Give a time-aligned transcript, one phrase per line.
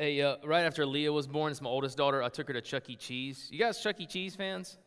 [0.00, 2.22] Hey, uh, right after Leah was born, it's my oldest daughter.
[2.22, 2.94] I took her to Chuck E.
[2.94, 3.48] Cheese.
[3.50, 4.06] You guys Chuck E.
[4.06, 4.78] Cheese fans?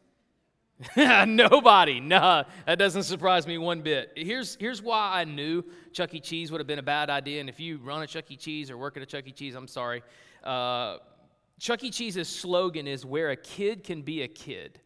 [0.96, 2.00] Nobody.
[2.00, 4.14] Nah, that doesn't surprise me one bit.
[4.16, 6.22] Here's, here's why I knew Chuck E.
[6.22, 7.42] Cheese would have been a bad idea.
[7.42, 8.38] And if you run a Chuck E.
[8.38, 9.34] Cheese or work at a Chuck E.
[9.34, 10.02] Cheese, I'm sorry.
[10.46, 11.00] Uh,
[11.60, 11.92] Chuck E.
[11.92, 14.80] Cheese's slogan is where a kid can be a kid.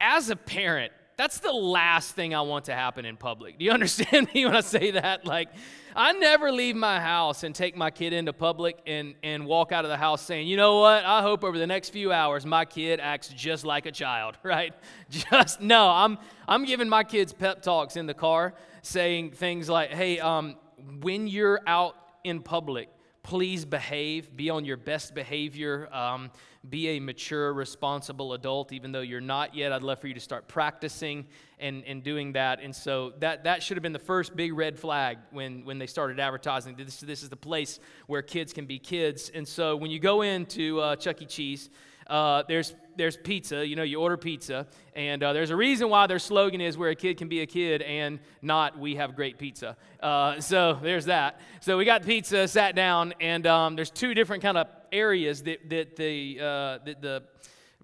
[0.00, 3.58] As a parent, that's the last thing I want to happen in public.
[3.58, 5.24] Do you understand me when I say that?
[5.24, 5.48] Like,
[5.94, 9.84] I never leave my house and take my kid into public and, and walk out
[9.86, 11.04] of the house saying, you know what?
[11.06, 14.74] I hope over the next few hours my kid acts just like a child, right?
[15.08, 19.90] Just, no, I'm, I'm giving my kids pep talks in the car saying things like,
[19.90, 20.56] hey, um,
[21.00, 22.90] when you're out in public,
[23.26, 26.30] please behave, be on your best behavior, um,
[26.70, 29.72] be a mature, responsible adult, even though you're not yet.
[29.72, 31.26] I'd love for you to start practicing
[31.58, 32.60] and, and doing that.
[32.62, 35.88] And so that, that should have been the first big red flag when, when they
[35.88, 36.76] started advertising.
[36.76, 39.28] This, this is the place where kids can be kids.
[39.34, 41.26] And so when you go into uh, Chuck E.
[41.26, 41.68] Cheese,
[42.06, 43.66] uh, there's there's pizza.
[43.66, 46.90] You know, you order pizza, and uh, there's a reason why their slogan is "Where
[46.90, 51.06] a kid can be a kid," and not "We have great pizza." Uh, so there's
[51.06, 51.40] that.
[51.60, 55.68] So we got pizza, sat down, and um, there's two different kind of areas that
[55.70, 57.22] that the uh, that the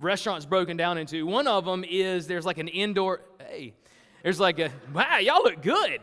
[0.01, 1.27] restaurant's broken down into.
[1.27, 3.21] One of them is there's like an indoor.
[3.39, 3.75] Hey,
[4.23, 6.01] there's like a wow, y'all look good.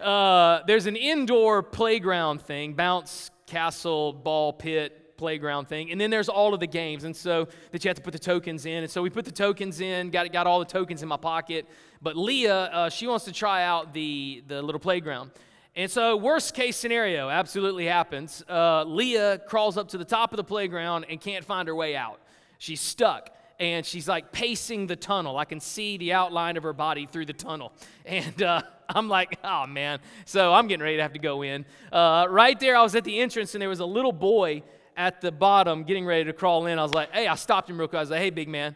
[0.00, 5.90] Uh, there's an indoor playground thing, bounce castle, ball pit, playground thing.
[5.90, 8.18] And then there's all of the games, and so that you have to put the
[8.18, 8.82] tokens in.
[8.82, 11.66] And so we put the tokens in, got, got all the tokens in my pocket.
[12.02, 15.30] But Leah, uh, she wants to try out the, the little playground.
[15.74, 18.42] And so, worst case scenario absolutely happens.
[18.48, 21.94] Uh, Leah crawls up to the top of the playground and can't find her way
[21.94, 22.18] out.
[22.58, 25.36] She's stuck and she's like pacing the tunnel.
[25.36, 27.72] I can see the outline of her body through the tunnel.
[28.06, 29.98] And uh, I'm like, oh man.
[30.26, 31.64] So I'm getting ready to have to go in.
[31.90, 34.62] Uh, right there, I was at the entrance and there was a little boy
[34.96, 36.78] at the bottom getting ready to crawl in.
[36.78, 37.98] I was like, hey, I stopped him real quick.
[37.98, 38.74] I was like, hey, big man,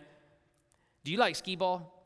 [1.04, 1.96] do you like skee ball?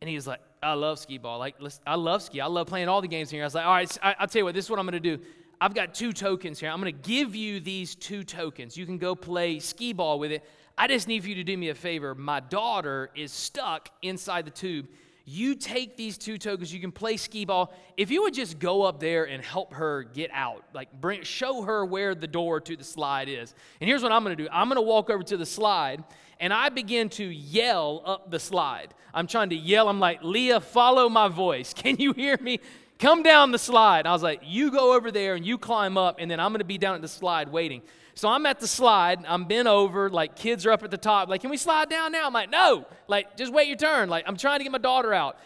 [0.00, 1.38] And he was like, I love skee ball.
[1.38, 1.56] Like,
[1.86, 2.40] I love ski.
[2.40, 3.42] I love playing all the games here.
[3.42, 5.00] I was like, all right, I, will tell you what, this is what I'm going
[5.00, 5.22] to do.
[5.60, 6.70] I've got two tokens here.
[6.70, 8.76] I'm going to give you these two tokens.
[8.76, 10.42] You can go play skee ball with it.
[10.76, 12.14] I just need for you to do me a favor.
[12.14, 14.88] My daughter is stuck inside the tube
[15.24, 17.72] you take these two tokens, you can play skee ball.
[17.96, 21.62] If you would just go up there and help her get out, like bring, show
[21.62, 23.54] her where the door to the slide is.
[23.80, 26.04] And here's what I'm gonna do I'm gonna walk over to the slide
[26.40, 28.92] and I begin to yell up the slide.
[29.14, 31.72] I'm trying to yell, I'm like, Leah, follow my voice.
[31.76, 32.60] Can you hear me?
[32.98, 34.06] Come down the slide.
[34.06, 36.64] I was like, you go over there and you climb up, and then I'm gonna
[36.64, 37.82] be down at the slide waiting.
[38.14, 41.28] So I'm at the slide, I'm bent over, like kids are up at the top,
[41.28, 42.26] like, can we slide down now?
[42.26, 44.08] I'm like, no, like, just wait your turn.
[44.08, 45.36] Like, I'm trying to get my daughter out.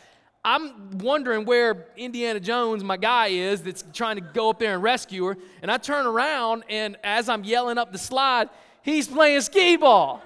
[0.45, 4.83] I'm wondering where Indiana Jones, my guy, is that's trying to go up there and
[4.83, 5.37] rescue her.
[5.63, 8.49] And I turn around, and as I'm yelling up the slide,
[8.83, 10.23] he's playing skee ball.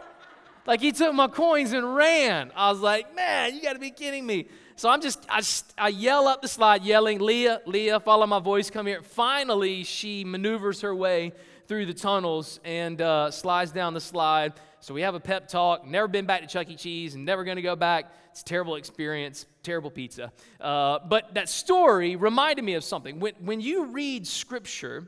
[0.67, 2.53] Like he took my coins and ran.
[2.55, 4.47] I was like, man, you got to be kidding me.
[4.77, 5.43] So I'm just I,
[5.79, 9.03] I yell up the slide, yelling, Leah, Leah, follow my voice, come here.
[9.03, 11.33] Finally, she maneuvers her way
[11.69, 14.55] through the tunnels and uh, slides down the slide.
[14.81, 15.87] So we have a pep talk.
[15.87, 16.77] Never been back to Chuck E.
[16.77, 18.13] Cheese and never going to go back.
[18.31, 20.33] It's a terrible experience, terrible pizza.
[20.61, 23.21] Uh, but that story reminded me of something.
[23.21, 25.07] When, when you read scripture,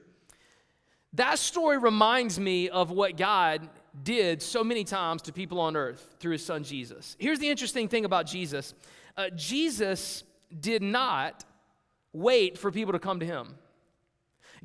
[1.15, 3.69] that story reminds me of what God
[4.03, 7.16] did so many times to people on earth through his son Jesus.
[7.19, 8.75] Here's the interesting thing about Jesus
[9.16, 10.25] uh, Jesus
[10.60, 11.44] did not
[12.12, 13.54] wait for people to come to him.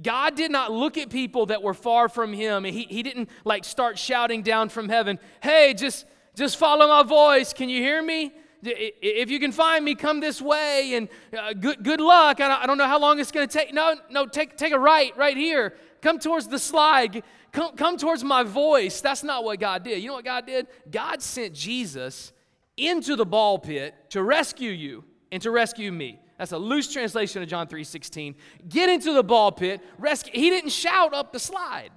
[0.02, 2.64] God did not look at people that were far from him.
[2.64, 6.06] He, he didn't like start shouting down from heaven, hey, just,
[6.36, 7.54] just follow my voice.
[7.54, 8.32] Can you hear me?
[8.62, 11.08] If you can find me, come this way and
[11.38, 12.42] uh, good, good luck.
[12.42, 13.74] I don't know how long it's going to take.
[13.74, 15.76] No, no, take, take a right, right here.
[16.02, 17.24] Come towards the slide.
[17.52, 19.00] Come, come towards my voice.
[19.00, 20.02] That's not what God did.
[20.02, 20.68] You know what God did?
[20.92, 22.34] God sent Jesus
[22.76, 26.20] into the ball pit to rescue you and to rescue me.
[26.40, 28.34] That's a loose translation of John 3:16.
[28.68, 30.32] Get into the ball pit, rescue.
[30.34, 31.92] He didn't shout up the slide.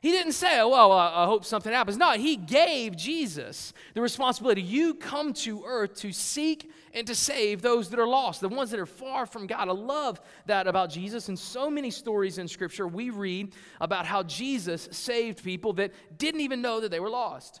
[0.00, 1.96] He didn't say, oh, well, I hope something happens.
[1.96, 4.60] No, he gave Jesus the responsibility.
[4.60, 8.72] You come to earth to seek and to save those that are lost, the ones
[8.72, 9.68] that are far from God.
[9.68, 11.28] I love that about Jesus.
[11.28, 16.40] In so many stories in Scripture, we read about how Jesus saved people that didn't
[16.40, 17.60] even know that they were lost.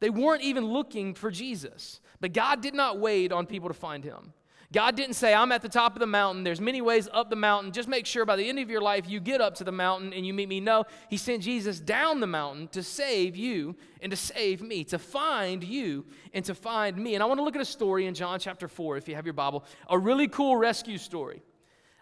[0.00, 2.00] They weren't even looking for Jesus.
[2.20, 4.32] But God did not wait on people to find him.
[4.72, 6.44] God didn't say, I'm at the top of the mountain.
[6.44, 7.72] There's many ways up the mountain.
[7.72, 10.14] Just make sure by the end of your life you get up to the mountain
[10.14, 10.60] and you meet me.
[10.60, 14.98] No, He sent Jesus down the mountain to save you and to save me, to
[14.98, 17.14] find you and to find me.
[17.14, 19.26] And I want to look at a story in John chapter 4, if you have
[19.26, 21.42] your Bible, a really cool rescue story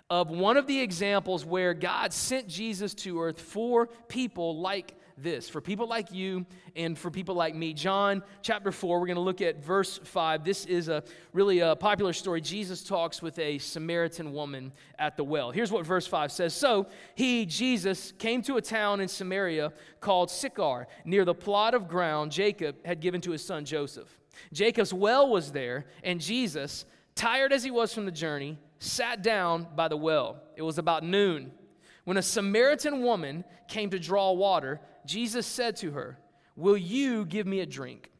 [0.08, 5.48] of one of the examples where God sent Jesus to earth for people like this
[5.48, 6.46] for people like you
[6.76, 7.72] and for people like me.
[7.72, 10.44] John chapter 4, we're going to look at verse 5.
[10.44, 11.02] This is a
[11.32, 12.40] really a popular story.
[12.40, 15.50] Jesus talks with a Samaritan woman at the well.
[15.50, 20.30] Here's what verse 5 says So he, Jesus, came to a town in Samaria called
[20.30, 24.18] Sychar, near the plot of ground Jacob had given to his son Joseph.
[24.52, 26.84] Jacob's well was there, and Jesus,
[27.14, 30.42] tired as he was from the journey, sat down by the well.
[30.56, 31.52] It was about noon.
[32.04, 36.18] When a Samaritan woman came to draw water, Jesus said to her,
[36.56, 38.10] Will you give me a drink?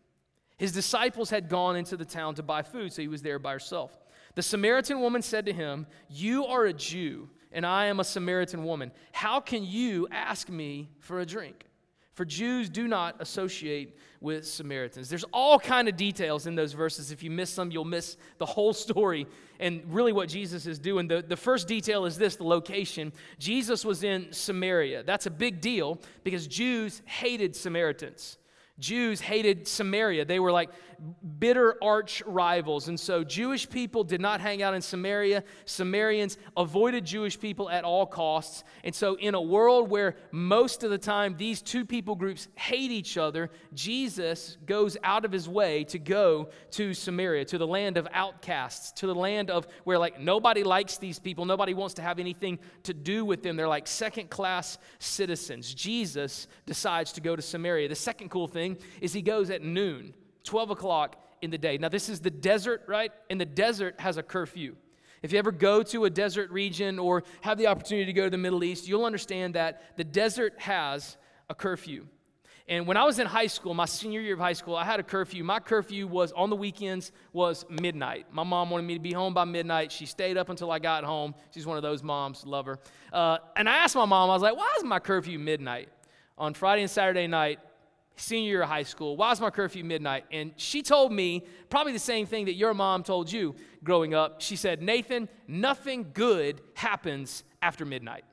[0.56, 3.53] His disciples had gone into the town to buy food, so he was there by
[3.53, 3.99] herself.
[4.35, 8.65] The Samaritan woman said to him, You are a Jew, and I am a Samaritan
[8.65, 8.93] woman.
[9.12, 11.69] How can you ask me for a drink?
[12.15, 15.09] For Jews do not associate with Samaritans.
[15.09, 17.11] There's all kind of details in those verses.
[17.11, 19.27] If you miss some, you'll miss the whole story
[19.59, 21.09] and really what Jesus is doing.
[21.09, 23.12] The, the first detail is this the location.
[23.39, 25.05] Jesus was in Samaria.
[25.05, 28.37] That's a big deal because Jews hated Samaritans.
[28.79, 30.25] Jews hated Samaria.
[30.25, 30.71] They were like
[31.38, 32.88] bitter arch rivals.
[32.88, 35.44] And so Jewish people did not hang out in Samaria.
[35.64, 38.64] Samaritans avoided Jewish people at all costs.
[38.85, 42.91] And so, in a world where most of the time these two people groups hate
[42.91, 47.96] each other, Jesus goes out of his way to go to Samaria, to the land
[47.96, 52.03] of outcasts, to the land of where like nobody likes these people, nobody wants to
[52.03, 53.56] have anything to do with them.
[53.56, 55.73] They're like second class citizens.
[55.73, 57.88] Jesus decides to go to Samaria.
[57.88, 60.14] The second cool thing is he goes at noon.
[60.45, 61.79] 12 o'clock in the day.
[61.79, 63.13] Now, this is the desert, right?
[63.29, 64.77] And the desert has a curfew.
[65.23, 68.31] If you ever go to a desert region or have the opportunity to go to
[68.31, 71.17] the Middle East, you'll understand that the desert has
[71.49, 72.07] a curfew.
[72.71, 75.01] And when I was in high school, my senior year of high school, I had
[75.01, 75.43] a curfew.
[75.43, 78.27] My curfew was on the weekends was midnight.
[78.31, 79.91] My mom wanted me to be home by midnight.
[79.91, 81.35] She stayed up until I got home.
[81.53, 82.79] She's one of those moms, love her.
[83.13, 85.89] Uh, and I asked my mom, I was like, why is my curfew midnight?
[86.39, 87.59] On Friday and Saturday night,
[88.17, 89.17] senior year of high school.
[89.17, 90.25] Why is my curfew midnight?
[90.31, 94.41] And she told me probably the same thing that your mom told you growing up.
[94.41, 98.25] She said, Nathan, nothing good happens after midnight.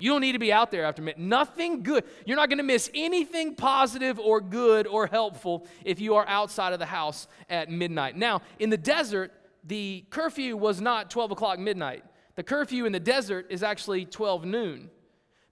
[0.00, 1.26] You don't need to be out there after midnight.
[1.26, 2.04] Nothing good.
[2.24, 6.72] You're not going to miss anything positive or good or helpful if you are outside
[6.72, 8.16] of the house at midnight.
[8.16, 9.32] Now, in the desert,
[9.64, 12.04] the curfew was not 12 o'clock midnight.
[12.36, 14.90] The curfew in the desert is actually 12 noon.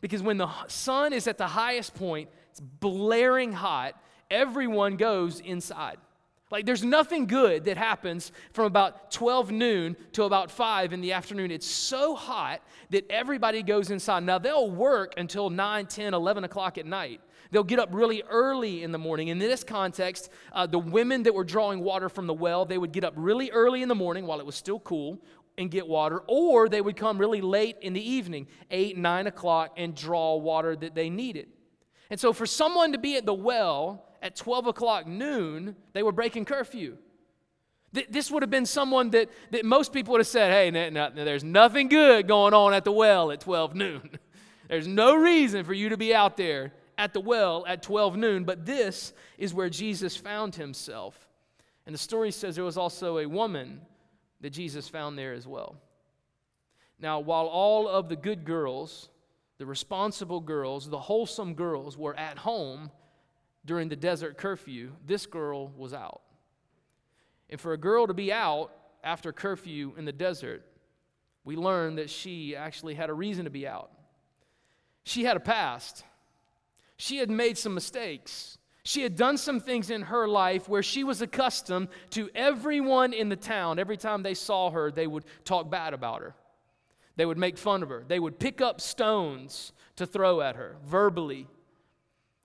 [0.00, 4.00] Because when the sun is at the highest point, it's blaring hot.
[4.30, 5.98] Everyone goes inside.
[6.50, 11.12] Like there's nothing good that happens from about 12 noon to about 5 in the
[11.12, 11.50] afternoon.
[11.50, 14.22] It's so hot that everybody goes inside.
[14.22, 17.20] Now they'll work until 9, 10, 11 o'clock at night.
[17.50, 19.28] They'll get up really early in the morning.
[19.28, 22.92] In this context, uh, the women that were drawing water from the well, they would
[22.92, 25.20] get up really early in the morning while it was still cool
[25.58, 29.74] and get water, or they would come really late in the evening, 8, 9 o'clock,
[29.76, 31.48] and draw water that they needed.
[32.10, 36.12] And so, for someone to be at the well at 12 o'clock noon, they were
[36.12, 36.96] breaking curfew.
[37.92, 41.88] This would have been someone that, that most people would have said, hey, there's nothing
[41.88, 44.10] good going on at the well at 12 noon.
[44.68, 48.44] There's no reason for you to be out there at the well at 12 noon.
[48.44, 51.28] But this is where Jesus found himself.
[51.86, 53.80] And the story says there was also a woman
[54.40, 55.76] that Jesus found there as well.
[56.98, 59.08] Now, while all of the good girls
[59.58, 62.90] the responsible girls, the wholesome girls, were at home
[63.64, 64.92] during the desert curfew.
[65.04, 66.22] This girl was out.
[67.48, 68.72] And for a girl to be out
[69.02, 70.64] after curfew in the desert,
[71.44, 73.90] we learn that she actually had a reason to be out.
[75.04, 76.04] She had a past.
[76.96, 78.58] She had made some mistakes.
[78.82, 83.28] She had done some things in her life where she was accustomed to everyone in
[83.28, 86.34] the town, every time they saw her, they would talk bad about her.
[87.16, 88.04] They would make fun of her.
[88.06, 91.48] They would pick up stones to throw at her verbally.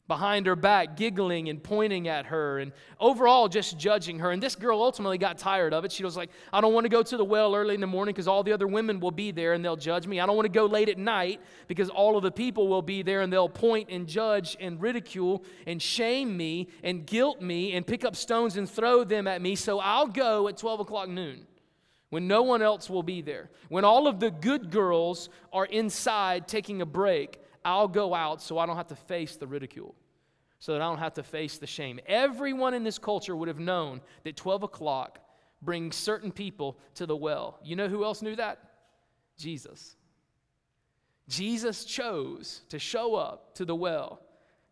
[0.07, 4.31] behind her back, giggling and pointing at her, and overall just judging her.
[4.31, 5.91] And this girl ultimately got tired of it.
[5.93, 8.11] She was like, I don't want to go to the well early in the morning
[8.11, 10.19] because all the other women will be there and they'll judge me.
[10.19, 13.03] I don't want to go late at night because all of the people will be
[13.03, 17.87] there and they'll point and judge and ridicule and shame me and guilt me and
[17.87, 19.55] pick up stones and throw them at me.
[19.55, 21.47] So I'll go at 12 o'clock noon
[22.11, 23.49] when no one else will be there.
[23.69, 28.59] When all of the good girls are inside taking a break, I'll go out so
[28.59, 29.95] I don't have to face the ridicule
[30.59, 31.99] so that I don't have to face the shame.
[32.05, 35.19] Everyone in this culture would have known that 12 o'clock
[35.61, 37.59] brings certain people to the well.
[37.63, 38.59] You know who else knew that?
[39.37, 39.95] Jesus.
[41.29, 44.21] Jesus chose to show up to the well,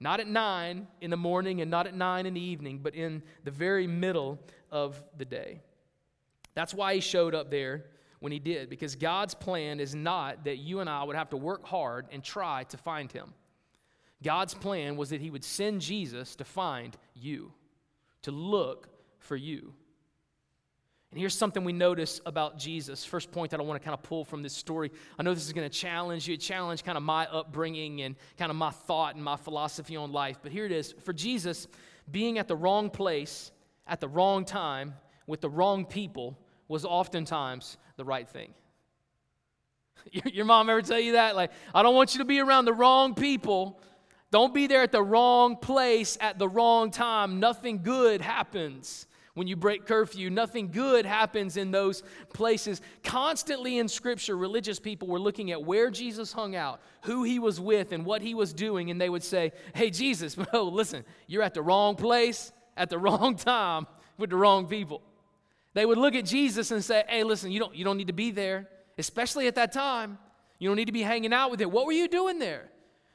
[0.01, 3.23] not at 9 in the morning and not at 9 in the evening, but in
[3.45, 5.61] the very middle of the day.
[6.59, 7.85] That's why he showed up there
[8.19, 11.37] when he did, because God's plan is not that you and I would have to
[11.37, 13.33] work hard and try to find him.
[14.21, 17.53] God's plan was that He would send Jesus to find you,
[18.23, 18.89] to look
[19.19, 19.73] for you.
[21.11, 23.05] And here's something we notice about Jesus.
[23.05, 24.91] First point that I want to kind of pull from this story.
[25.17, 28.51] I know this is going to challenge you, challenge kind of my upbringing and kind
[28.51, 30.39] of my thought and my philosophy on life.
[30.43, 30.93] But here it is.
[30.99, 31.69] For Jesus,
[32.11, 33.53] being at the wrong place
[33.87, 34.93] at the wrong time
[35.25, 36.37] with the wrong people
[36.69, 38.53] was oftentimes the right thing.
[40.11, 41.35] Your mom ever tell you that?
[41.35, 43.81] Like, I don't want you to be around the wrong people
[44.31, 47.39] don't be there at the wrong place at the wrong time.
[47.39, 50.29] Nothing good happens when you break curfew.
[50.29, 52.81] Nothing good happens in those places.
[53.03, 57.59] Constantly in Scripture, religious people were looking at where Jesus hung out, who he was
[57.59, 61.43] with, and what he was doing, and they would say, Hey, Jesus, oh, listen, you're
[61.43, 65.01] at the wrong place at the wrong time with the wrong people.
[65.73, 68.13] They would look at Jesus and say, Hey, listen, you don't, you don't need to
[68.13, 70.17] be there, especially at that time.
[70.57, 71.71] You don't need to be hanging out with it.
[71.71, 72.69] What were you doing there?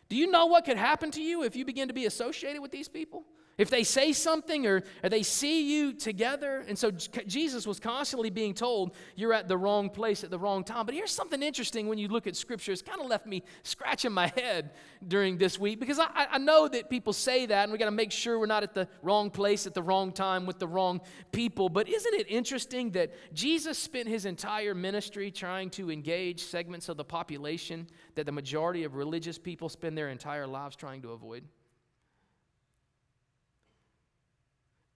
[0.08, 2.70] Do you know what could happen to you if you begin to be associated with
[2.70, 3.24] these people?
[3.56, 6.64] If they say something or, or they see you together.
[6.66, 10.64] And so Jesus was constantly being told, you're at the wrong place at the wrong
[10.64, 10.86] time.
[10.86, 12.72] But here's something interesting when you look at Scripture.
[12.72, 14.72] It's kind of left me scratching my head
[15.06, 17.92] during this week because I, I know that people say that and we got to
[17.92, 21.00] make sure we're not at the wrong place at the wrong time with the wrong
[21.30, 21.68] people.
[21.68, 26.96] But isn't it interesting that Jesus spent his entire ministry trying to engage segments of
[26.96, 31.44] the population that the majority of religious people spend their entire lives trying to avoid?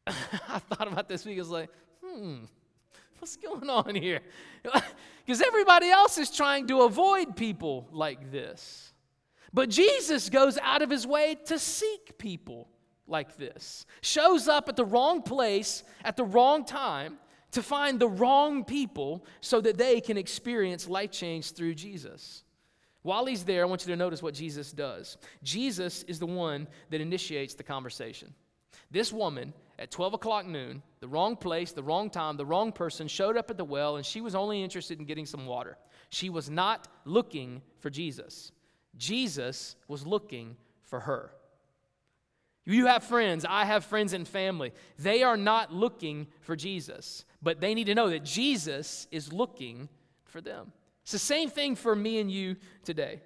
[0.49, 1.37] I thought about this week.
[1.37, 1.71] I was like,
[2.05, 2.45] hmm,
[3.19, 4.21] what's going on here?
[5.27, 8.95] Because everybody else is trying to avoid people like this.
[9.53, 12.67] But Jesus goes out of his way to seek people
[13.07, 17.19] like this, shows up at the wrong place at the wrong time
[17.51, 22.45] to find the wrong people so that they can experience life change through Jesus.
[23.03, 25.17] While he's there, I want you to notice what Jesus does.
[25.43, 28.35] Jesus is the one that initiates the conversation.
[28.91, 33.07] This woman at 12 o'clock noon, the wrong place, the wrong time, the wrong person
[33.07, 35.77] showed up at the well, and she was only interested in getting some water.
[36.11, 38.51] She was not looking for Jesus.
[38.97, 41.31] Jesus was looking for her.
[42.65, 44.73] You have friends, I have friends and family.
[44.99, 49.89] They are not looking for Jesus, but they need to know that Jesus is looking
[50.25, 50.73] for them.
[51.03, 53.23] It's the same thing for me and you today.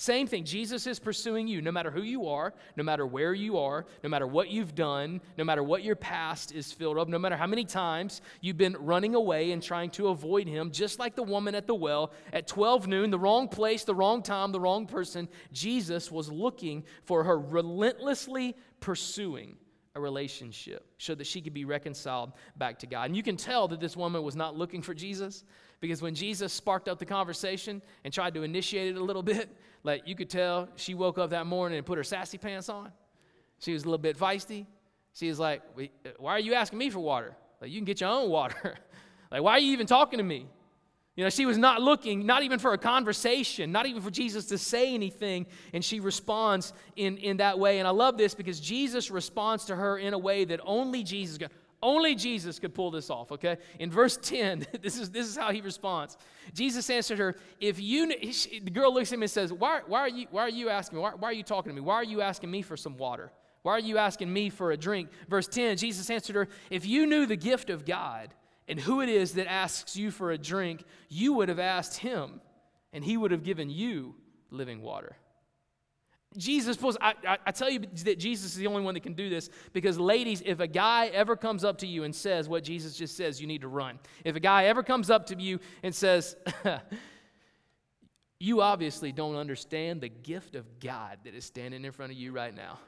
[0.00, 0.44] Same thing.
[0.44, 4.08] Jesus is pursuing you no matter who you are, no matter where you are, no
[4.08, 7.48] matter what you've done, no matter what your past is filled of, no matter how
[7.48, 11.56] many times you've been running away and trying to avoid him, just like the woman
[11.56, 15.28] at the well at 12 noon, the wrong place, the wrong time, the wrong person.
[15.52, 19.56] Jesus was looking for her, relentlessly pursuing
[19.96, 23.06] a relationship so that she could be reconciled back to God.
[23.06, 25.42] And you can tell that this woman was not looking for Jesus
[25.80, 29.56] because when Jesus sparked up the conversation and tried to initiate it a little bit,
[29.84, 32.92] like you could tell she woke up that morning and put her sassy pants on.
[33.60, 34.66] She was a little bit feisty.
[35.12, 37.36] She was like, uh, Why are you asking me for water?
[37.60, 38.76] Like, you can get your own water.
[39.32, 40.46] like, why are you even talking to me?
[41.16, 44.46] You know, she was not looking, not even for a conversation, not even for Jesus
[44.46, 47.80] to say anything, and she responds in, in that way.
[47.80, 51.36] And I love this because Jesus responds to her in a way that only Jesus
[51.36, 51.48] can.
[51.80, 53.56] Only Jesus could pull this off, okay?
[53.78, 56.16] In verse 10, this is, this is how he responds.
[56.52, 60.08] Jesus answered her, If you, the girl looks at him and says, Why, why, are,
[60.08, 61.02] you, why are you asking me?
[61.02, 61.80] Why, why are you talking to me?
[61.80, 63.30] Why are you asking me for some water?
[63.62, 65.10] Why are you asking me for a drink?
[65.28, 68.34] Verse 10, Jesus answered her, If you knew the gift of God
[68.66, 72.40] and who it is that asks you for a drink, you would have asked him,
[72.92, 74.14] and he would have given you
[74.50, 75.16] living water.
[76.36, 79.30] Jesus I, I, I, tell you that Jesus is the only one that can do
[79.30, 82.96] this because, ladies, if a guy ever comes up to you and says what Jesus
[82.96, 83.98] just says, you need to run.
[84.24, 86.36] If a guy ever comes up to you and says,
[88.40, 92.32] you obviously don't understand the gift of God that is standing in front of you
[92.32, 92.78] right now.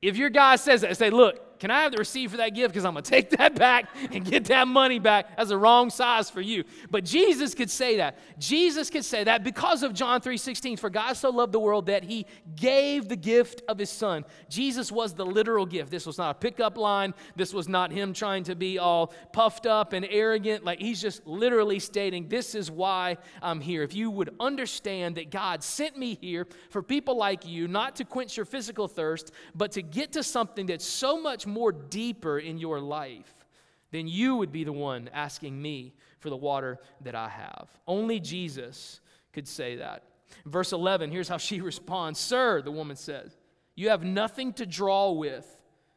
[0.00, 2.72] If your guy says that, say, look, can I have the receipt for that gift?
[2.72, 5.36] Because I'm going to take that back and get that money back.
[5.36, 6.64] That's the wrong size for you.
[6.90, 8.18] But Jesus could say that.
[8.38, 10.78] Jesus could say that because of John 3.16.
[10.78, 14.24] For God so loved the world that he gave the gift of his son.
[14.48, 15.90] Jesus was the literal gift.
[15.90, 17.14] This was not a pickup line.
[17.36, 20.64] This was not him trying to be all puffed up and arrogant.
[20.64, 23.82] Like he's just literally stating, this is why I'm here.
[23.82, 28.04] If you would understand that God sent me here for people like you, not to
[28.04, 32.58] quench your physical thirst, but to get to something that's so much more deeper in
[32.58, 33.46] your life,
[33.90, 37.68] then you would be the one asking me for the water that I have.
[37.86, 39.00] Only Jesus
[39.32, 40.02] could say that.
[40.44, 43.36] verse 11, here's how she responds Sir, the woman says,
[43.74, 45.46] you have nothing to draw with.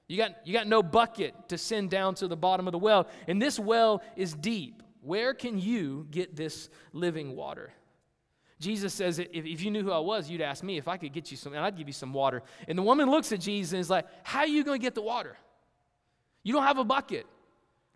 [0.08, 3.08] You got, you got no bucket to send down to the bottom of the well,
[3.28, 4.84] and this well is deep.
[5.02, 7.74] Where can you get this living water?
[8.62, 11.12] Jesus says, if, if you knew who I was, you'd ask me if I could
[11.12, 12.44] get you some, and I'd give you some water.
[12.68, 14.96] And the woman looks at Jesus and is like, How are you going to get
[14.96, 15.36] the water?
[16.44, 17.26] You don't have a bucket.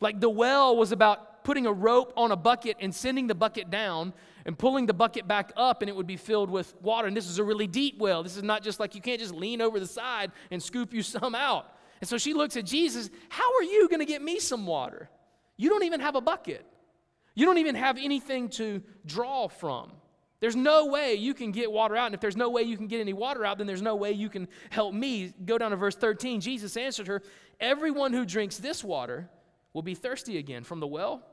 [0.01, 3.69] Like the well was about putting a rope on a bucket and sending the bucket
[3.69, 4.11] down
[4.45, 7.07] and pulling the bucket back up, and it would be filled with water.
[7.07, 8.23] And this is a really deep well.
[8.23, 11.01] This is not just like you can't just lean over the side and scoop you
[11.03, 11.71] some out.
[12.01, 15.09] And so she looks at Jesus, How are you going to get me some water?
[15.57, 16.65] You don't even have a bucket.
[17.35, 19.91] You don't even have anything to draw from.
[20.45, 22.05] There's no way you can get water out.
[22.05, 24.11] And if there's no way you can get any water out, then there's no way
[24.11, 25.33] you can help me.
[25.43, 26.39] Go down to verse 13.
[26.39, 27.23] Jesus answered her,
[27.59, 29.27] Everyone who drinks this water
[29.73, 31.23] will be thirsty again from the well.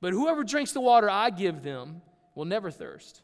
[0.00, 2.02] But whoever drinks the water I give them
[2.34, 3.22] will never thirst.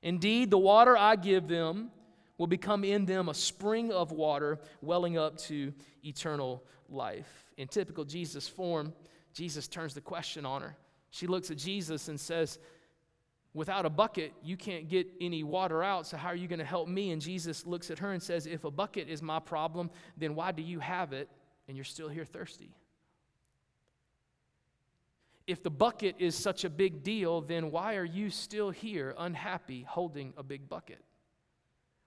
[0.00, 1.90] Indeed, the water I give them
[2.38, 7.52] will become in them a spring of water welling up to eternal life.
[7.58, 8.94] In typical Jesus form,
[9.34, 10.74] Jesus turns the question on her.
[11.10, 12.58] She looks at Jesus and says,
[13.54, 16.64] Without a bucket, you can't get any water out, so how are you going to
[16.64, 17.12] help me?
[17.12, 20.50] And Jesus looks at her and says, If a bucket is my problem, then why
[20.50, 21.28] do you have it
[21.68, 22.74] and you're still here thirsty?
[25.46, 29.82] If the bucket is such a big deal, then why are you still here unhappy
[29.88, 31.04] holding a big bucket?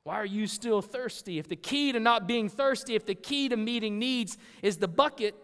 [0.03, 1.39] Why are you still thirsty?
[1.39, 4.87] If the key to not being thirsty, if the key to meeting needs is the
[4.87, 5.35] bucket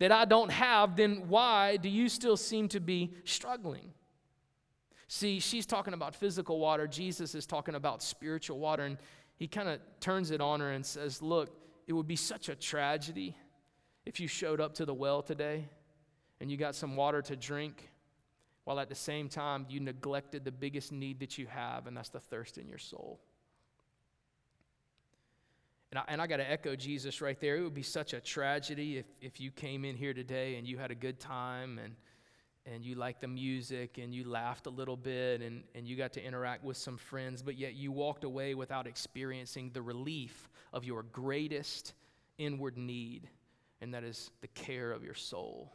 [0.00, 3.92] that I don't have, then why do you still seem to be struggling?
[5.12, 8.96] See, she's talking about physical water, Jesus is talking about spiritual water, and
[9.34, 11.50] he kind of turns it on her and says, Look,
[11.88, 13.36] it would be such a tragedy
[14.06, 15.68] if you showed up to the well today
[16.40, 17.90] and you got some water to drink,
[18.62, 22.10] while at the same time you neglected the biggest need that you have, and that's
[22.10, 23.18] the thirst in your soul.
[25.90, 27.56] And I, and I got to echo Jesus right there.
[27.56, 30.78] It would be such a tragedy if, if you came in here today and you
[30.78, 31.96] had a good time and
[32.66, 36.12] and you liked the music and you laughed a little bit and, and you got
[36.14, 40.84] to interact with some friends, but yet you walked away without experiencing the relief of
[40.84, 41.94] your greatest
[42.38, 43.28] inward need,
[43.80, 45.72] and that is the care of your soul.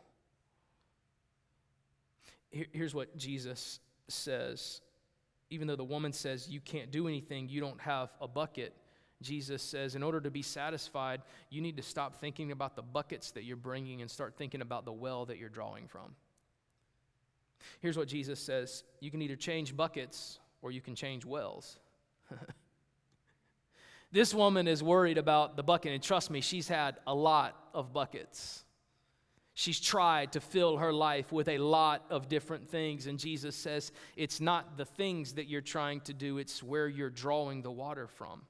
[2.49, 4.81] Here, here's what Jesus says.
[5.49, 8.73] Even though the woman says, You can't do anything, you don't have a bucket.
[9.21, 13.31] Jesus says, in order to be satisfied, you need to stop thinking about the buckets
[13.31, 16.15] that you're bringing and start thinking about the well that you're drawing from.
[17.81, 21.77] Here's what Jesus says you can either change buckets or you can change wells.
[24.11, 27.93] this woman is worried about the bucket, and trust me, she's had a lot of
[27.93, 28.63] buckets.
[29.53, 33.93] She's tried to fill her life with a lot of different things, and Jesus says
[34.17, 38.07] it's not the things that you're trying to do, it's where you're drawing the water
[38.07, 38.41] from.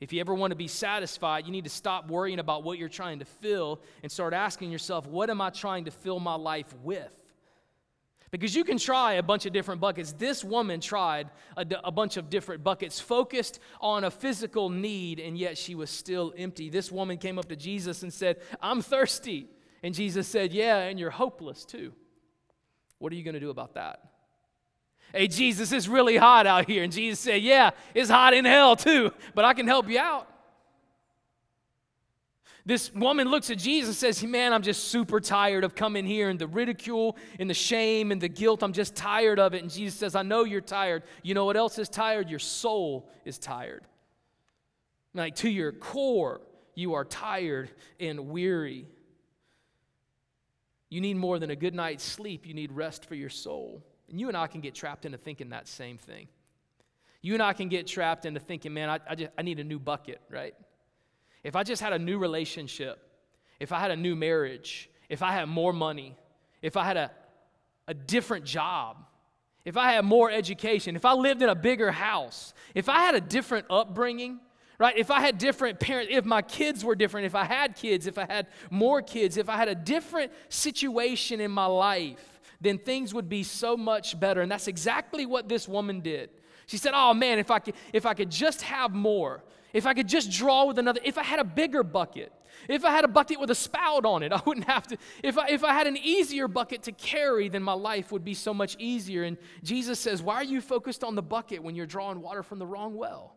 [0.00, 2.88] If you ever want to be satisfied, you need to stop worrying about what you're
[2.88, 6.74] trying to fill and start asking yourself, what am I trying to fill my life
[6.82, 7.12] with?
[8.30, 10.12] Because you can try a bunch of different buckets.
[10.12, 15.36] This woman tried a, a, bunch of different buckets, focused on a physical need, and
[15.36, 16.70] yet she was still empty.
[16.70, 19.48] This woman came up to Jesus and said, I'm thirsty.
[19.82, 21.92] And Jesus said, Yeah, and you're hopeless too.
[22.98, 24.00] What are you going to do about that?
[25.12, 26.84] Hey, Jesus, it's really hot out here.
[26.84, 30.28] And Jesus said, Yeah, it's hot in hell too, but I can help you out.
[32.70, 36.28] This woman looks at Jesus and says, Man, I'm just super tired of coming here
[36.28, 38.62] and the ridicule and the shame and the guilt.
[38.62, 39.62] I'm just tired of it.
[39.62, 41.02] And Jesus says, I know you're tired.
[41.24, 42.30] You know what else is tired?
[42.30, 43.82] Your soul is tired.
[45.14, 46.42] Like to your core,
[46.76, 48.86] you are tired and weary.
[50.90, 53.82] You need more than a good night's sleep, you need rest for your soul.
[54.08, 56.28] And you and I can get trapped into thinking that same thing.
[57.20, 59.64] You and I can get trapped into thinking, man, I, I, just, I need a
[59.64, 60.54] new bucket, right?
[61.42, 62.98] If I just had a new relationship,
[63.58, 66.16] if I had a new marriage, if I had more money,
[66.62, 67.10] if I had a,
[67.88, 68.96] a different job,
[69.64, 73.14] if I had more education, if I lived in a bigger house, if I had
[73.14, 74.40] a different upbringing,
[74.78, 74.96] right?
[74.96, 78.16] If I had different parents, if my kids were different, if I had kids, if
[78.16, 83.12] I had more kids, if I had a different situation in my life, then things
[83.12, 84.40] would be so much better.
[84.40, 86.30] And that's exactly what this woman did.
[86.66, 89.94] She said, Oh man, if I could, if I could just have more, if I
[89.94, 92.32] could just draw with another, if I had a bigger bucket,
[92.68, 94.98] if I had a bucket with a spout on it, I wouldn't have to.
[95.22, 98.34] If I, if I had an easier bucket to carry, then my life would be
[98.34, 99.24] so much easier.
[99.24, 102.58] And Jesus says, Why are you focused on the bucket when you're drawing water from
[102.58, 103.36] the wrong well?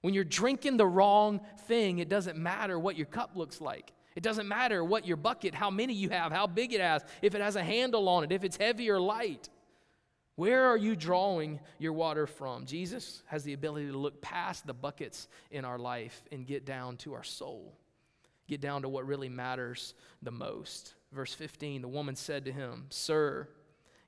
[0.00, 3.92] When you're drinking the wrong thing, it doesn't matter what your cup looks like.
[4.14, 7.34] It doesn't matter what your bucket, how many you have, how big it has, if
[7.34, 9.48] it has a handle on it, if it's heavy or light.
[10.42, 12.66] Where are you drawing your water from?
[12.66, 16.96] Jesus has the ability to look past the buckets in our life and get down
[16.96, 17.78] to our soul,
[18.48, 20.94] get down to what really matters the most.
[21.12, 23.46] Verse 15 the woman said to him, Sir,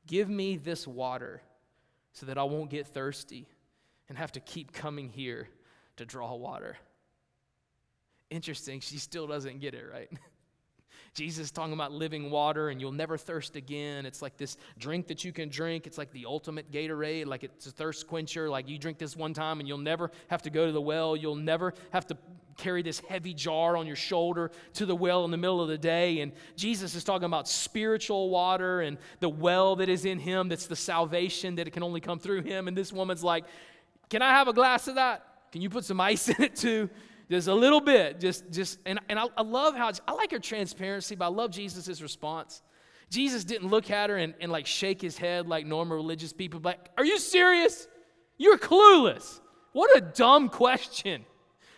[0.09, 1.41] give me this water
[2.15, 3.47] so that I won't get thirsty
[4.09, 5.49] and have to keep coming here
[5.99, 6.77] to draw water.
[8.29, 10.11] Interesting, she still doesn't get it, right?
[11.15, 14.05] Jesus is talking about living water and you'll never thirst again.
[14.05, 15.87] It's like this drink that you can drink.
[15.87, 18.51] It's like the ultimate Gatorade, like it's a thirst quencher.
[18.51, 21.17] Like you drink this one time and you'll never have to go to the well.
[21.17, 22.17] You'll never have to
[22.57, 25.79] carry this heavy jar on your shoulder to the well in the middle of the
[25.79, 26.21] day.
[26.21, 30.67] And Jesus is talking about spiritual water and the well that is in him that's
[30.67, 32.67] the salvation that it can only come through him.
[32.67, 33.45] And this woman's like,
[34.11, 35.25] Can I have a glass of that?
[35.53, 36.91] Can you put some ice in it too?
[37.31, 38.21] Just a little bit.
[38.21, 41.51] Just, just, and, and I, I love how, I like her transparency, but I love
[41.51, 42.63] Jesus' response.
[43.11, 46.61] Jesus didn't look at her and, and like shake his head like normal religious people,
[46.61, 47.87] but are you serious?
[48.37, 49.41] You're clueless.
[49.73, 51.25] What a dumb question.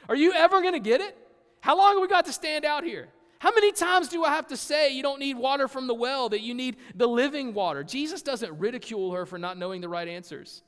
[0.09, 1.17] Are you ever going to get it?
[1.61, 3.09] How long have we got to stand out here?
[3.39, 6.29] How many times do I have to say you don't need water from the well,
[6.31, 7.85] that you need the living water?
[7.85, 10.63] Jesus doesn't ridicule her for not knowing the right answers.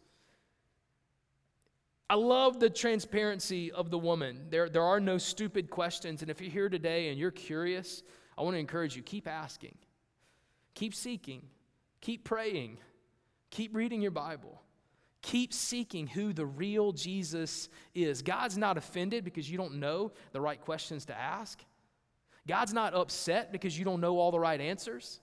[2.11, 4.47] I love the transparency of the woman.
[4.49, 6.23] There, there are no stupid questions.
[6.23, 8.03] And if you're here today and you're curious,
[8.37, 9.77] I want to encourage you keep asking,
[10.75, 11.43] keep seeking,
[12.01, 12.79] keep praying,
[13.51, 14.63] keep reading your Bible.
[15.21, 18.23] Keep seeking who the real Jesus is.
[18.23, 21.61] God's not offended because you don't know the right questions to ask.
[22.47, 25.21] God's not upset because you don't know all the right answers.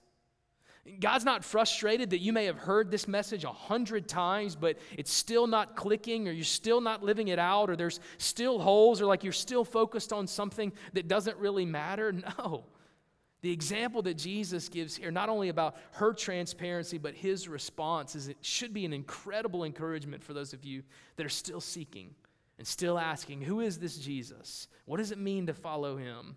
[1.00, 5.12] God's not frustrated that you may have heard this message a hundred times, but it's
[5.12, 9.06] still not clicking, or you're still not living it out, or there's still holes, or
[9.06, 12.12] like you're still focused on something that doesn't really matter.
[12.38, 12.66] No.
[13.42, 18.28] The example that Jesus gives here, not only about her transparency, but his response, is
[18.28, 20.82] it should be an incredible encouragement for those of you
[21.16, 22.14] that are still seeking
[22.58, 24.68] and still asking, Who is this Jesus?
[24.86, 26.36] What does it mean to follow him?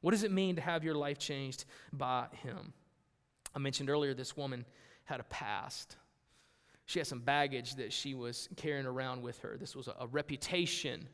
[0.00, 2.72] What does it mean to have your life changed by him?
[3.56, 4.66] I mentioned earlier this woman
[5.04, 5.96] had a past.
[6.84, 9.56] She had some baggage that she was carrying around with her.
[9.58, 11.08] This was a, a reputation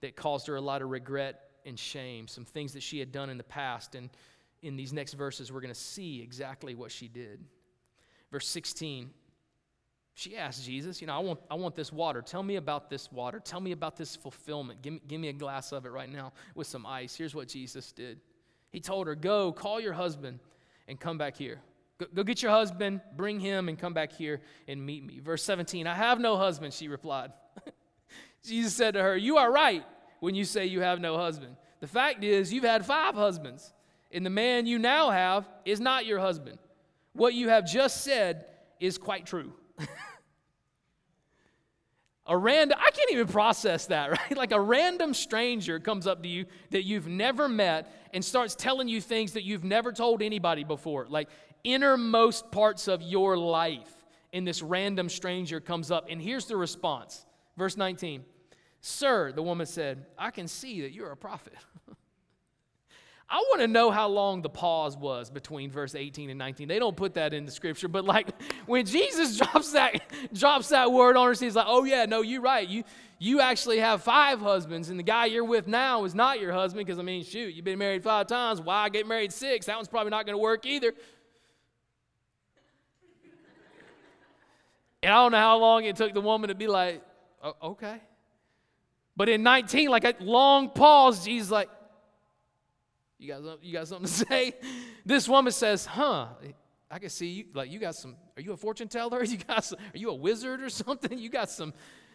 [0.00, 3.28] that caused her a lot of regret and shame, some things that she had done
[3.28, 3.96] in the past.
[3.96, 4.10] And
[4.62, 7.44] in these next verses, we're going to see exactly what she did.
[8.30, 9.10] Verse 16,
[10.14, 12.22] she asked Jesus, You know, I want, I want this water.
[12.22, 13.40] Tell me about this water.
[13.40, 14.82] Tell me about this fulfillment.
[14.82, 17.16] Give me, give me a glass of it right now with some ice.
[17.16, 18.20] Here's what Jesus did
[18.70, 20.38] He told her, Go, call your husband
[20.86, 21.60] and come back here.
[22.02, 25.20] Go, go get your husband, bring him, and come back here and meet me.
[25.20, 27.32] Verse 17 I have no husband, she replied.
[28.44, 29.84] Jesus said to her, You are right
[30.20, 31.56] when you say you have no husband.
[31.80, 33.72] The fact is, you've had five husbands,
[34.10, 36.58] and the man you now have is not your husband.
[37.12, 38.46] What you have just said
[38.80, 39.52] is quite true.
[42.26, 44.36] a random, I can't even process that, right?
[44.36, 48.88] Like a random stranger comes up to you that you've never met and starts telling
[48.88, 51.06] you things that you've never told anybody before.
[51.08, 51.28] Like
[51.64, 53.90] innermost parts of your life.
[54.32, 57.26] And this random stranger comes up, and here's the response.
[57.56, 58.24] Verse 19
[58.80, 61.54] Sir, the woman said, I can see that you're a prophet.
[63.32, 66.68] I want to know how long the pause was between verse 18 and 19.
[66.68, 68.28] They don't put that in the scripture, but like
[68.66, 70.02] when Jesus drops that
[70.34, 72.68] drops that word on her, he's like, "Oh yeah, no, you're right.
[72.68, 72.84] You
[73.18, 76.84] you actually have five husbands, and the guy you're with now is not your husband
[76.84, 78.60] because I mean, shoot, you've been married five times.
[78.60, 79.64] Why get married six?
[79.64, 80.92] That one's probably not going to work either."
[85.02, 87.02] And I don't know how long it took the woman to be like,
[87.42, 88.00] oh, okay.
[89.16, 91.68] But in 19, like a long pause, Jesus like,
[93.18, 94.54] you got, you got something to say?
[95.04, 96.28] This woman says, huh,
[96.90, 99.24] I can see you, like you got some, are you a fortune teller?
[99.32, 101.18] You got some, are you a wizard or something?
[101.18, 101.72] You got some,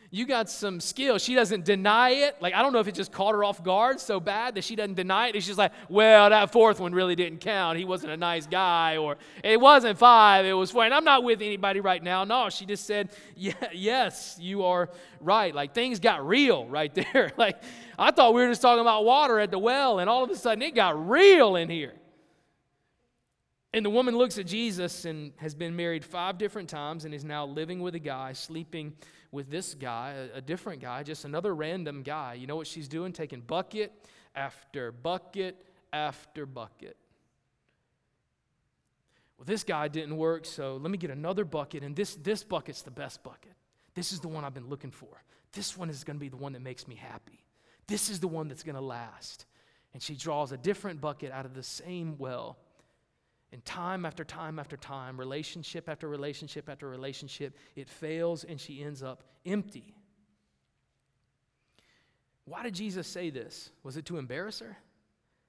[0.09, 1.17] you got some skill.
[1.17, 2.37] She doesn't deny it.
[2.41, 4.75] Like, I don't know if it just caught her off guard so bad that she
[4.75, 5.35] doesn't deny it.
[5.35, 7.77] It's just like, well, that fourth one really didn't count.
[7.77, 10.85] He wasn't a nice guy, or it wasn't five, it was four.
[10.85, 12.23] And I'm not with anybody right now.
[12.23, 14.89] No, she just said, yeah, yes, you are
[15.19, 15.53] right.
[15.53, 17.33] Like, things got real right there.
[17.37, 17.61] like,
[17.99, 20.35] I thought we were just talking about water at the well, and all of a
[20.35, 21.93] sudden it got real in here.
[23.73, 27.25] And the woman looks at Jesus and has been married five different times and is
[27.25, 28.93] now living with a guy, sleeping
[29.31, 32.35] with this guy, a, different guy, just another random guy.
[32.35, 33.11] You know what she's doing?
[33.11, 33.91] Taking bucket
[34.35, 36.97] after bucket after bucket.
[39.37, 42.81] Well, this guy didn't work, so let me get another bucket, and this, this bucket's
[42.81, 43.53] the best bucket.
[43.93, 45.23] This is the one I've been looking for.
[45.53, 47.43] This one is going to be the one that makes me happy.
[47.87, 49.45] This is the one that's going to last.
[49.93, 52.57] And she draws a different bucket out of the same well.
[53.51, 58.83] And time after time after time, relationship after relationship after relationship, it fails and she
[58.83, 59.95] ends up empty.
[62.45, 63.69] Why did Jesus say this?
[63.83, 64.77] Was it to embarrass her?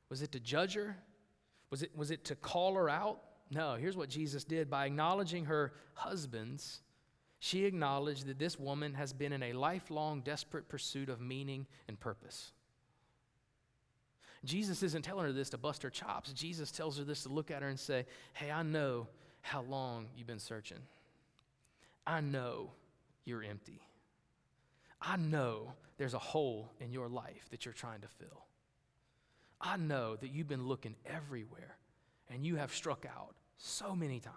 [0.09, 0.97] Was it to judge her?
[1.71, 3.21] Was it, was it to call her out?
[3.51, 4.71] No, here's what Jesus did.
[4.71, 6.81] By acknowledging her husbands,
[7.41, 11.99] she acknowledged that this woman has been in a lifelong, desperate pursuit of meaning and
[11.99, 12.53] purpose.
[14.44, 16.33] Jesus isn't telling her this to bust her chops.
[16.33, 19.09] Jesus tells her this to look at her and say, Hey, I know
[19.40, 20.79] how long you've been searching.
[22.07, 22.70] I know
[23.24, 23.81] you're empty.
[25.01, 28.46] I know there's a hole in your life that you're trying to fill.
[29.61, 31.77] I know that you've been looking everywhere
[32.31, 34.35] and you have struck out so many times.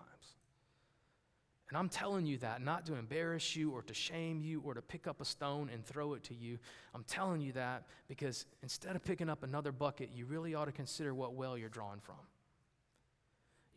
[1.71, 4.81] And I'm telling you that not to embarrass you or to shame you or to
[4.81, 6.59] pick up a stone and throw it to you.
[6.93, 10.73] I'm telling you that because instead of picking up another bucket, you really ought to
[10.73, 12.17] consider what well you're drawing from.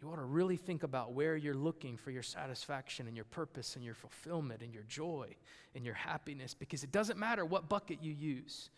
[0.02, 3.76] You ought to really think about where you're looking for your satisfaction and your purpose
[3.76, 5.28] and your fulfillment and your joy
[5.76, 8.70] and your happiness because it doesn't matter what bucket you use.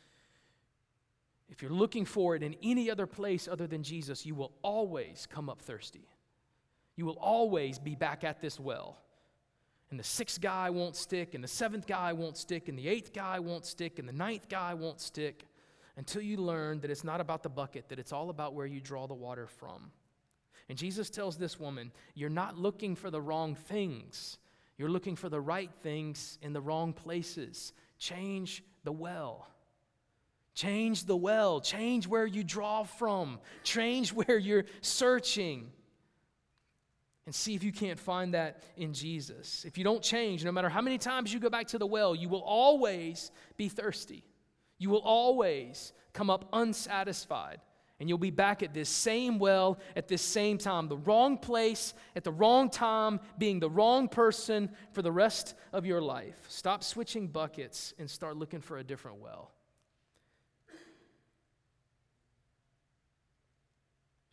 [1.49, 5.27] If you're looking for it in any other place other than Jesus, you will always
[5.31, 6.07] come up thirsty.
[6.97, 8.99] You will always be back at this well
[9.91, 13.13] and the sixth guy won't stick, and the seventh guy won't stick, and the eighth
[13.13, 15.47] guy won't stick, and the ninth guy won't stick
[15.97, 18.81] until you learn that it's not about the bucket, that it's all about where you
[18.81, 19.91] draw the water from.
[20.69, 24.39] And Jesus tells this woman, You're not looking for the wrong things,
[24.77, 27.73] you're looking for the right things in the wrong places.
[27.99, 29.49] Change the well.
[30.55, 31.61] Change the well.
[31.61, 33.39] Change where you draw from.
[33.63, 35.71] Change where you're searching
[37.27, 39.65] and see if you can't find that in Jesus.
[39.65, 42.15] If you don't change, no matter how many times you go back to the well,
[42.15, 44.23] you will always be thirsty.
[44.79, 47.61] You will always come up unsatisfied.
[47.99, 51.95] And you'll be back at this same well at this same time, the wrong place
[52.15, 56.37] at the wrong time, being the wrong person for the rest of your life.
[56.49, 59.51] Stop switching buckets and start looking for a different well.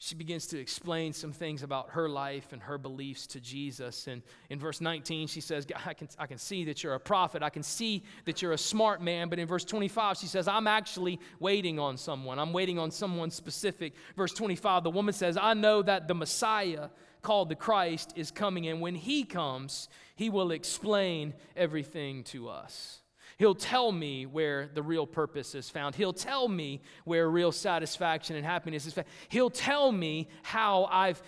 [0.04, 4.08] She begins to explain some things about her life and her beliefs to Jesus.
[4.08, 7.42] And in verse 19, she says, I can, I can see that you're a prophet.
[7.42, 9.30] I can see that you're a smart man.
[9.30, 12.38] But in verse 25, she says, I'm actually waiting on someone.
[12.38, 13.94] I'm waiting on someone specific.
[14.18, 16.90] Verse 25, the woman says, I know that the Messiah
[17.22, 18.68] called the Christ is coming.
[18.68, 19.88] And when he comes,
[20.18, 23.03] he will explain everything to us.
[23.38, 25.96] He'll tell me where the real purpose is found.
[25.96, 29.08] He'll tell me where real satisfaction and happiness is found.
[29.30, 31.22] He'll tell me how I've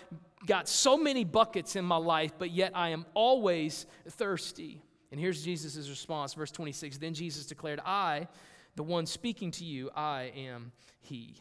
[0.46, 4.82] got so many buckets in my life, but yet I am always thirsty.
[5.10, 6.98] And here's Jesus' response, verse 26.
[6.98, 8.28] Then Jesus declared, I,
[8.74, 11.36] the one speaking to you, I am He.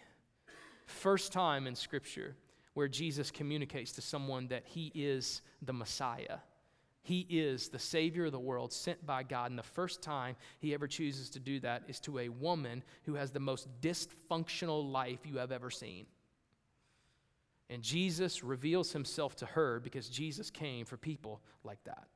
[0.85, 2.35] First time in Scripture
[2.73, 6.37] where Jesus communicates to someone that He is the Messiah.
[7.05, 9.51] He is the Savior of the world, sent by God.
[9.51, 13.13] And the first time he ever chooses to do that is to a woman who
[13.13, 16.07] has the most dysfunctional life you have ever seen.
[17.69, 22.07] And Jesus reveals himself to her because Jesus came for people like that.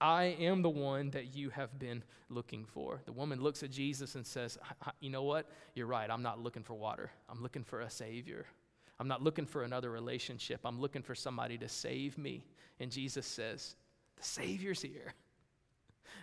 [0.00, 3.02] I am the one that you have been looking for.
[3.04, 4.56] The woman looks at Jesus and says,
[5.00, 5.46] You know what?
[5.74, 6.10] You're right.
[6.10, 8.46] I'm not looking for water, I'm looking for a Savior.
[9.02, 10.60] I'm not looking for another relationship.
[10.64, 12.44] I'm looking for somebody to save me.
[12.78, 13.74] And Jesus says,
[14.16, 15.12] The Savior's here.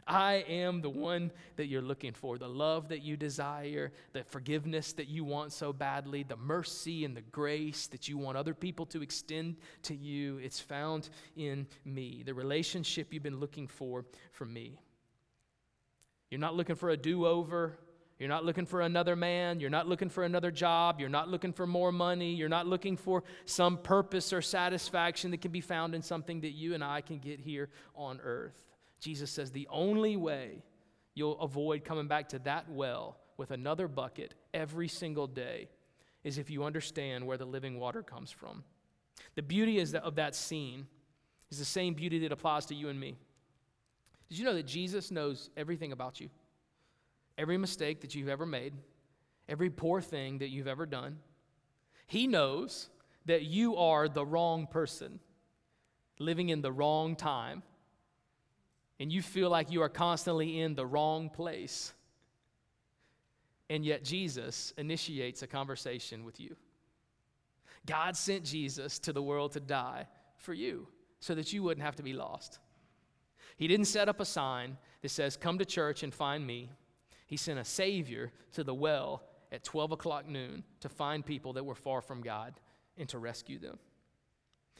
[0.07, 4.93] I am the one that you're looking for, the love that you desire, the forgiveness
[4.93, 8.85] that you want so badly, the mercy and the grace that you want other people
[8.85, 10.37] to extend to you.
[10.37, 14.79] It's found in me, the relationship you've been looking for from me.
[16.31, 17.77] You're not looking for a do over.
[18.19, 19.61] You're not looking for another man.
[19.61, 20.99] You're not looking for another job.
[20.99, 22.33] You're not looking for more money.
[22.33, 26.51] You're not looking for some purpose or satisfaction that can be found in something that
[26.51, 28.61] you and I can get here on earth.
[28.99, 30.61] Jesus says the only way
[31.15, 35.69] you'll avoid coming back to that well with another bucket every single day
[36.25, 38.65] is if you understand where the living water comes from.
[39.35, 40.87] The beauty is that, of that scene
[41.49, 43.17] is the same beauty that applies to you and me.
[44.27, 46.29] Did you know that Jesus knows everything about you?
[47.39, 48.73] Every mistake that you've ever made,
[49.47, 51.19] every poor thing that you've ever done.
[52.05, 52.89] He knows
[53.27, 55.21] that you are the wrong person,
[56.19, 57.63] living in the wrong time,
[58.99, 61.93] and you feel like you are constantly in the wrong place.
[63.69, 66.57] And yet, Jesus initiates a conversation with you.
[67.85, 70.87] God sent Jesus to the world to die for you
[71.21, 72.59] so that you wouldn't have to be lost.
[73.55, 76.69] He didn't set up a sign that says, Come to church and find me.
[77.29, 81.63] He sent a Savior to the well at 12 o'clock noon to find people that
[81.63, 82.55] were far from God
[82.97, 83.77] and to rescue them.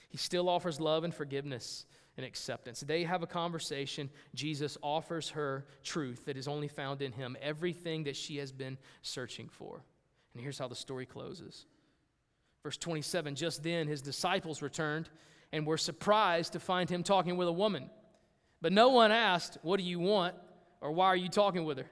[0.10, 1.86] He still offers love and forgiveness
[2.18, 2.80] and acceptance.
[2.80, 4.10] They have a conversation.
[4.34, 8.80] Jesus offers her truth that is only found in him, everything that she has been
[9.04, 9.84] searching for.
[10.34, 11.68] And here's how the story closes.
[12.64, 15.08] Verse 27 Just then his disciples returned
[15.52, 17.92] and were surprised to find him talking with a woman.
[18.60, 20.34] But no one asked, What do you want?
[20.82, 21.86] or Why are you talking with her?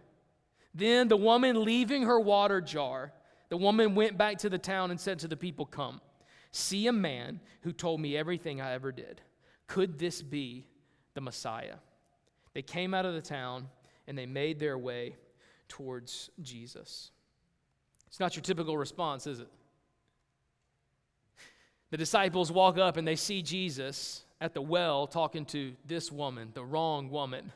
[0.78, 3.12] Then the woman, leaving her water jar,
[3.50, 6.00] the woman went back to the town and said to the people, Come,
[6.52, 9.20] see a man who told me everything I ever did.
[9.66, 10.68] Could this be
[11.16, 11.78] the Messiah?
[12.54, 13.70] They came out of the town
[14.08, 15.16] and they made their way
[15.68, 17.10] towards Jesus.
[18.06, 19.50] It's not your typical response, is it?
[21.90, 26.52] The disciples walk up and they see Jesus at the well talking to this woman,
[26.54, 27.52] the wrong woman,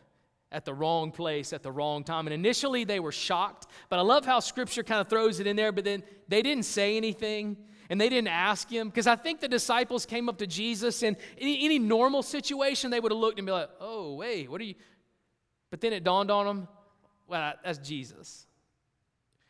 [0.52, 2.28] at the wrong place at the wrong time.
[2.28, 5.56] And initially they were shocked, but I love how scripture kind of throws it in
[5.56, 7.58] there, but then they didn't say anything
[7.90, 11.18] and they didn't ask him because I think the disciples came up to Jesus in
[11.38, 14.66] any, any normal situation, they would have looked and be like, oh, wait, what are
[14.66, 14.76] you?
[15.70, 16.68] But then it dawned on them,
[17.28, 18.46] well, that's Jesus.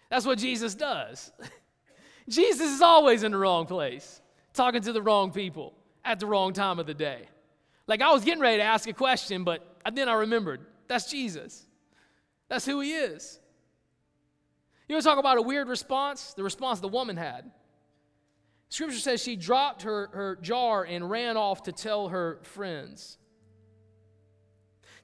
[0.10, 1.32] That's what Jesus does.
[2.30, 4.22] Jesus is always in the wrong place,
[4.54, 5.74] talking to the wrong people
[6.06, 7.28] at the wrong time of the day.
[7.88, 10.62] Like I was getting ready to ask a question, but then I remembered
[10.92, 11.66] that's Jesus.
[12.50, 13.40] That's who he is.
[14.90, 16.34] You want to talk about a weird response?
[16.34, 17.50] The response the woman had.
[18.68, 23.18] Scripture says she dropped her, her jar and ran off to tell her friends.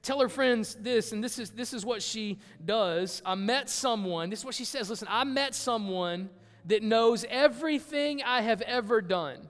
[0.02, 3.22] Tell her friends this, and this is, this is what she does.
[3.24, 6.28] I met someone, this is what she says listen, I met someone
[6.66, 9.48] that knows everything I have ever done.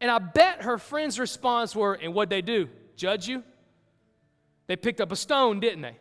[0.00, 2.68] And I bet her friends' response were, and what'd they do?
[2.96, 3.44] Judge you?
[4.68, 5.96] They picked up a stone, didn't they?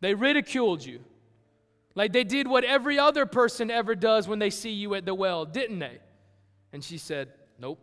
[0.00, 1.00] They ridiculed you.
[1.94, 5.14] Like they did what every other person ever does when they see you at the
[5.14, 5.98] well, didn't they?
[6.72, 7.80] And she said, Nope.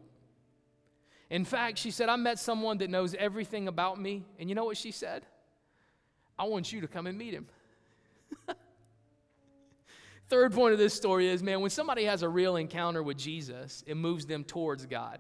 [1.30, 4.26] In fact, she said, I met someone that knows everything about me.
[4.40, 5.26] And you know what she said?
[6.40, 7.48] I want you to come and meet him.
[10.28, 13.84] Third point of this story is man, when somebody has a real encounter with Jesus,
[13.86, 15.20] it moves them towards God.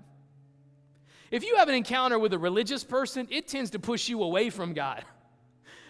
[1.31, 4.49] If you have an encounter with a religious person, it tends to push you away
[4.49, 5.03] from God.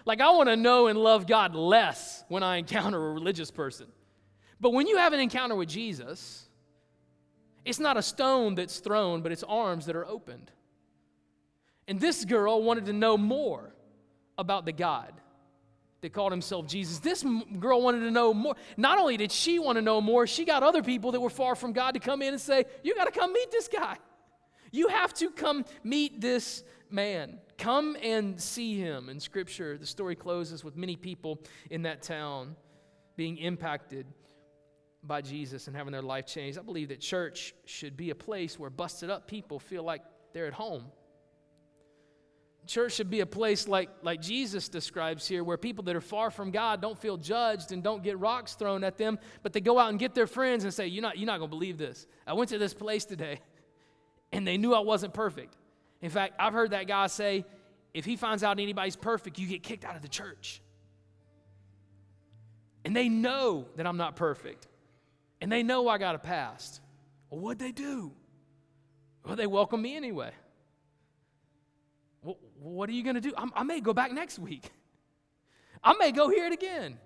[0.05, 3.85] Like, I want to know and love God less when I encounter a religious person.
[4.59, 6.47] But when you have an encounter with Jesus,
[7.63, 10.51] it's not a stone that's thrown, but it's arms that are opened.
[11.87, 13.75] And this girl wanted to know more
[14.37, 15.13] about the God
[16.01, 16.99] that called himself Jesus.
[16.99, 17.23] This
[17.59, 18.55] girl wanted to know more.
[18.77, 21.55] Not only did she want to know more, she got other people that were far
[21.55, 23.97] from God to come in and say, You got to come meet this guy.
[24.71, 27.39] You have to come meet this man.
[27.57, 29.09] Come and see him.
[29.09, 32.55] In Scripture, the story closes with many people in that town
[33.15, 34.05] being impacted
[35.03, 36.57] by Jesus and having their life changed.
[36.57, 40.01] I believe that church should be a place where busted up people feel like
[40.33, 40.85] they're at home.
[42.67, 46.29] Church should be a place like, like Jesus describes here, where people that are far
[46.29, 49.79] from God don't feel judged and don't get rocks thrown at them, but they go
[49.79, 52.05] out and get their friends and say, You're not, you're not going to believe this.
[52.27, 53.39] I went to this place today
[54.31, 55.55] and they knew I wasn't perfect.
[56.01, 57.45] In fact, I've heard that guy say,
[57.93, 60.61] if he finds out anybody's perfect, you get kicked out of the church.
[62.85, 64.67] And they know that I'm not perfect.
[65.41, 66.81] And they know I got a past.
[67.29, 68.11] Well, what'd they do?
[69.25, 70.31] Well, they welcome me anyway.
[72.21, 73.33] Well, what are you going to do?
[73.37, 74.71] I'm, I may go back next week.
[75.83, 76.97] I may go hear it again.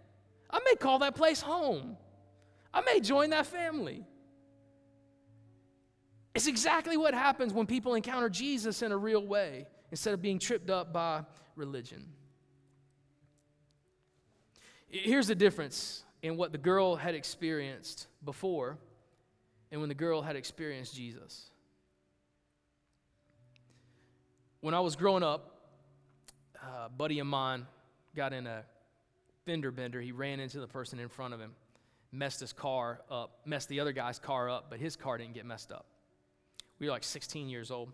[0.50, 1.98] I may call that place home.
[2.74, 4.06] I may join that family.
[6.36, 10.40] It's exactly what happens when people encounter Jesus in a real way instead of being
[10.40, 11.24] tripped up by
[11.56, 12.06] religion.
[14.88, 18.78] Here's the difference in what the girl had experienced before
[19.72, 21.50] and when the girl had experienced Jesus.
[24.62, 25.50] When I was growing up,
[26.56, 27.68] a buddy of mine
[28.16, 28.64] got in a
[29.46, 30.00] fender bender.
[30.00, 31.52] He ran into the person in front of him,
[32.12, 35.46] messed his car up, messed the other guy's car up, but his car didn't get
[35.46, 35.86] messed up.
[36.84, 37.94] We were like 16 years old.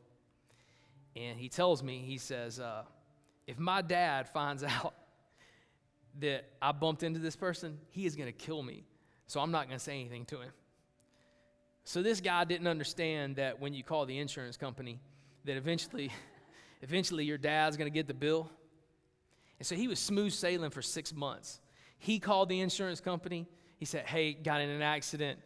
[1.16, 2.82] And he tells me, he says, uh,
[3.46, 4.96] if my dad finds out
[6.20, 8.88] that I bumped into this person, he is going to kill me.
[9.28, 10.50] So I'm not going to say anything to him.
[11.84, 15.00] So this guy didn't understand that when you call the insurance company,
[15.46, 16.10] that eventually,
[16.82, 18.50] eventually your dad's going to get the bill.
[19.60, 21.60] And so he was smooth sailing for six months.
[22.00, 23.48] He called the insurance company.
[23.78, 25.38] He said, Hey, got in an accident.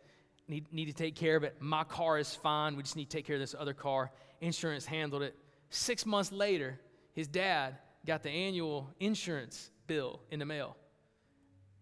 [0.48, 1.56] Need, need to take care of it.
[1.60, 2.76] My car is fine.
[2.76, 4.12] We just need to take care of this other car.
[4.42, 5.36] Insurance handled it.
[5.70, 6.80] Six months later,
[7.14, 10.76] his dad got the annual insurance bill in the mail.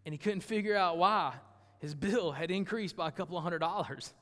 [0.05, 1.33] And he couldn't figure out why
[1.79, 4.13] his bill had increased by a couple of hundred dollars.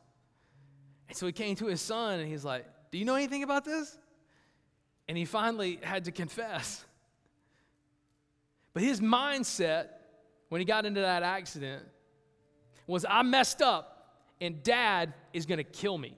[1.10, 3.66] And so he came to his son and he's like, Do you know anything about
[3.66, 3.98] this?
[5.08, 6.86] And he finally had to confess.
[8.74, 9.88] But his mindset
[10.50, 11.84] when he got into that accident
[12.88, 13.99] was, I messed up
[14.42, 16.16] and dad is going to kill me.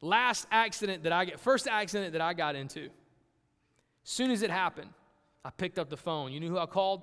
[0.00, 2.88] Last accident that I get, first accident that I got into,
[4.02, 4.90] soon as it happened,
[5.44, 6.32] I picked up the phone.
[6.32, 7.02] You knew who I called?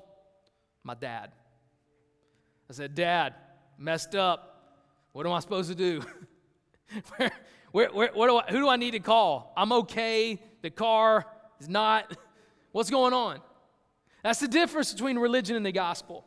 [0.84, 1.32] My dad.
[2.70, 3.34] I said, Dad,
[3.78, 4.76] messed up.
[5.14, 6.04] What am I supposed to do?
[7.72, 9.54] where, where, where, do I, who do I need to call?
[9.56, 10.42] I'm okay.
[10.62, 11.26] The car
[11.60, 12.16] is not.
[12.72, 13.40] What's going on?
[14.24, 16.26] That's the difference between religion and the gospel.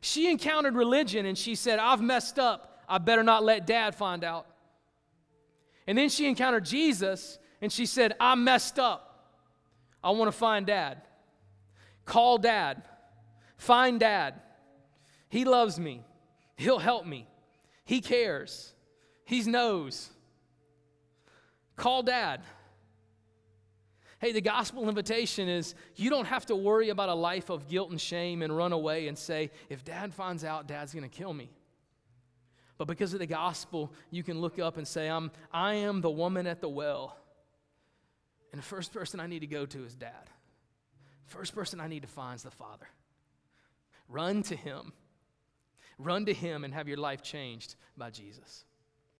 [0.00, 2.82] She encountered religion and she said, I've messed up.
[2.88, 4.46] I better not let dad find out.
[5.86, 9.34] And then she encountered Jesus and she said, I messed up.
[10.02, 11.02] I want to find dad.
[12.04, 12.82] Call dad.
[13.56, 14.40] Find dad.
[15.28, 16.02] He loves me.
[16.56, 17.26] He'll help me.
[17.84, 18.72] He cares.
[19.24, 20.10] He knows.
[21.76, 22.42] Call dad.
[24.18, 27.90] Hey, the gospel invitation is you don't have to worry about a life of guilt
[27.90, 31.32] and shame and run away and say, if dad finds out, dad's going to kill
[31.32, 31.50] me.
[32.78, 36.10] But because of the gospel, you can look up and say, I'm, I am the
[36.10, 37.16] woman at the well.
[38.52, 40.30] And the first person I need to go to is dad.
[41.26, 42.88] First person I need to find is the father.
[44.08, 44.92] Run to him.
[45.98, 48.64] Run to him and have your life changed by Jesus.